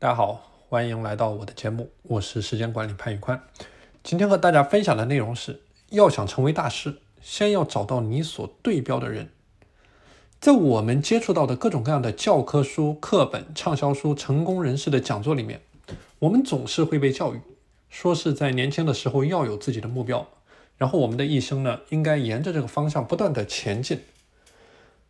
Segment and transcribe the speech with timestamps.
[0.00, 3.38] 大家好，欢迎来到我的节目，我是时间管理潘宇宽。
[4.02, 5.60] 今天和大家分享的内容是：
[5.90, 9.28] 要想成为大师，先要找到你所对标的人。
[10.40, 15.60] 在我们接触到的各种各样的教科书、课本、畅销书、成功人士的讲座里面，
[16.20, 17.40] 我们总是会被教育，
[17.90, 20.26] 说是在年轻的时候要有自己的目标，
[20.78, 24.00] 然后我们的一生呢，应该沿着这个方向不断的前进。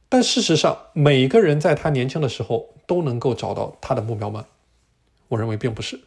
[0.08, 4.46] 但事实上，每个人在他年轻的时候都能够找到他的目标吗？
[5.30, 5.98] 我认为并不是，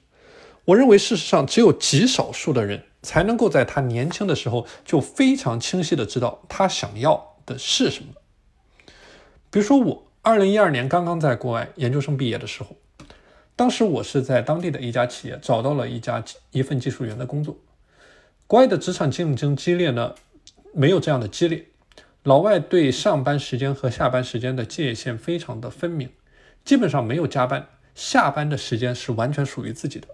[0.65, 8.13] 我认为事实上只有极少数的人才能够在他年轻的时候就非常清晰的知道他想要的是什么。
[9.49, 12.75] 比如说我，二零一二年刚刚在国外研究生毕业的时候，
[13.55, 17.57] 当时我是在当地的一家企业找到了一家一份技术员的工作。
[18.47, 20.15] 国外的职场竞争激烈呢，
[20.73, 21.65] 没有这样的激烈，
[22.23, 26.09] 老外对上班时间和下班时间的界限非常的分明，
[26.65, 27.67] 基本上没有加班。
[27.95, 30.07] 下班的时间是完全属于自己的，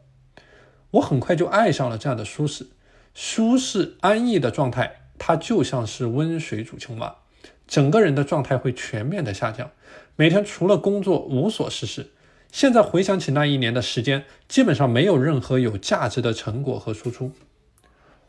[0.92, 2.68] 我很快就爱上了这样的舒适、
[3.14, 4.96] 舒适安逸的状态。
[5.18, 7.18] 它就像是温水煮青蛙，
[7.68, 9.72] 整个人的状态会全面的下降。
[10.16, 12.12] 每天除了工作无所事事。
[12.52, 17.34] 现在回想起那一年的时间，基本上没有任何有价值的成果和输出。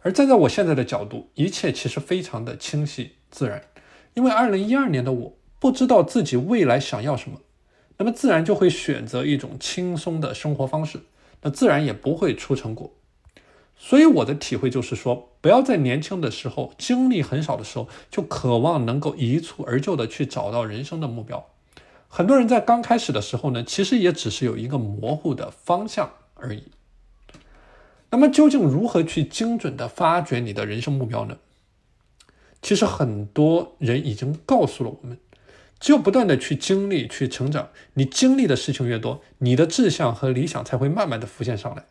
[0.03, 3.63] 而站在我现在的角度，一切其实非常的清晰自然，
[4.13, 7.41] 因为二零一二年的我不知道自己未来想要什么。
[8.01, 11.01] 那么自然就会选择一种轻松的生活方式，
[11.43, 12.91] 那自然也不会出成果。
[13.77, 21.47] 所以我的体会就是说，不要在年轻的时候、精力很少的时候，就渴望能够一蹴而就的去找到人生的目标。
[22.09, 26.65] 很多人在刚开始的时候呢，其实也只是有一个模糊的方向而已。
[28.09, 31.37] 那么究竟如何去精准的发掘你的人生目标呢？
[32.63, 35.19] 其实很多人已经告诉了我们。
[35.81, 41.87] 只有不断的去经历、去成长，你经历的事情越多，你的志向和理想才会慢慢的浮现上来。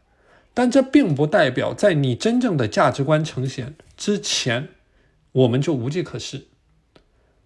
[0.54, 4.70] 但这并不代表在你真正的价值观呈现之前，
[5.32, 6.46] 我们就无计可施。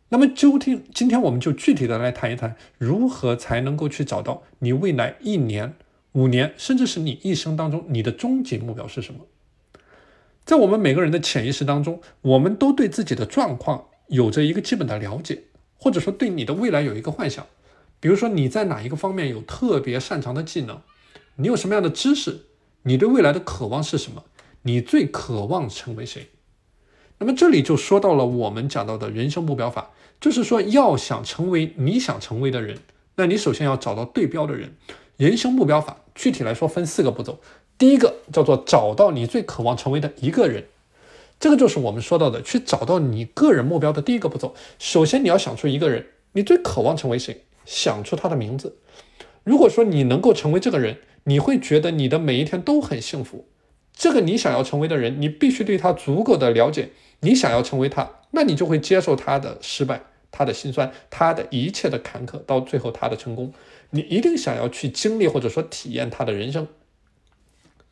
[0.09, 5.73] 那么，究竟今天我们就具体的来谈一谈，如何才能够去找到你未来一年、
[6.11, 9.21] 五年，甚至是你一生当中你的终极目标是什么？
[10.45, 15.43] 在我们每个人的潜意识当中，我们都对自己的状况有着一个基本的了解。
[15.83, 17.45] 或者说对你的未来有一个幻想，
[17.99, 20.79] 比如说你在哪一个方面有特别擅长的技能，
[21.35, 22.45] 你有什么样的知识，
[22.83, 24.23] 你对未来的渴望是什么？
[24.61, 26.29] 你最渴望成为谁？
[27.17, 29.91] 那么这里就说到了我们讲到的人生目标法，
[30.21, 32.77] 就是说要想成为你想成为的人，
[33.17, 34.77] 那你首先要找到对标的人。
[35.17, 37.41] 人生目标法具体来说分四个步骤，
[37.77, 40.63] 第一个叫做找到你最渴望成为的一个人。
[41.43, 44.55] 这个就是我们说到的，去找到你个人目标的第一个步骤。
[44.79, 48.77] 首先，你要想出一个人，你最渴望成为谁，想出他的名字。
[49.43, 53.45] 如果说你能够成为这个人，你会觉得你的每一天都很幸福。
[53.93, 56.91] 这个你想要成为的人，你必须对他足够的了解。
[57.19, 63.51] 你想要成为他，那你就会接受他的失败、他的心酸、他的一切的坎坷，到最后他的成功。
[63.89, 66.65] 你一定想要去经历或者说体验他的人生。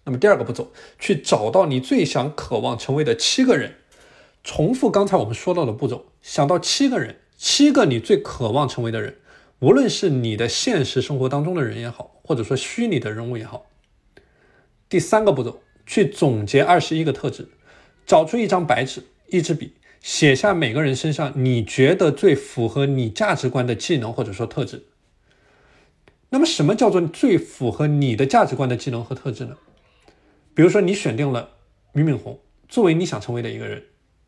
[0.04, 3.76] 那么第二个步骤，去找到你最想、渴望成为的七个人。
[4.44, 9.18] 重复刚才我们说到的步骤，想到七个人，七个你最渴望成为的人，
[9.60, 13.68] 无论是你的现实生活当中的人也好，或者说虚拟的人物也好。
[14.90, 17.48] 第三个步骤，去总结二十一个特质，
[18.06, 24.88] 找出一张白纸、一支笔，写下每个人身上你觉得最符合你价值观的技能或者说特质。
[26.32, 29.58] 那么，什么叫做最符合你的价值观的技能和特质呢？
[30.54, 31.50] 比如说，你选定了
[31.94, 33.84] 俞敏洪作为你想成为的一个人，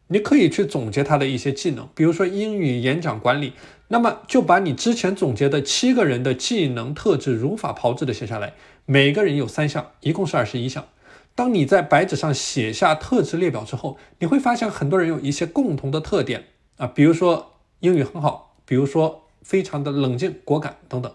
[0.08, 3.54] 你可以去总结他的一些技能，比如说英语演讲管理。
[3.90, 8.54] 那么，就把你之前总结的七个人的技能特质如法炮制的写下来，
[8.86, 10.88] 每个人有三项，一共是二十一项。
[11.36, 16.46] 当你在白纸上写下特质列表之后，你会发现很多人有一些共同的特点
[16.78, 21.12] 啊，比如说英语很好，比如说非常的冷静果敢等等。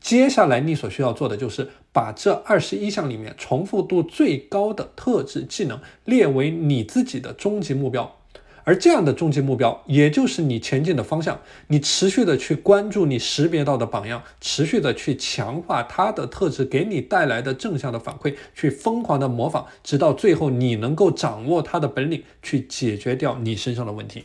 [0.00, 8.16] 接下来你所需要做的就是把这二十一项里面重复度最高的特质技能列为你自己的终极目标，
[8.64, 11.38] 而这样的终极目标也就是你前进的方向。
[11.68, 24.24] 你持续的去关注你识别到的榜样，持续的去强化它的特质给你带来的正向的反馈，去疯狂的模仿，直到最后你能够掌握它的本领，去解决掉你身上的问题。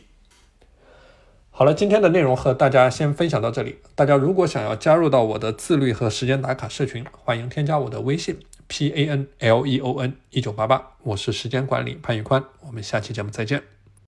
[1.58, 3.78] 好了，今天的内容和大家先分享到这里。
[3.96, 8.38] 大家如果想要加入到我的自律和时间打卡社群，欢迎添加我的微信
[8.68, 12.44] p a n l e o n 一九八八，我是时间管理潘宇宽。
[12.60, 13.77] 我们下期节目再见。